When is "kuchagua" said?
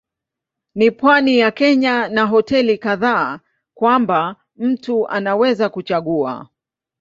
5.69-6.47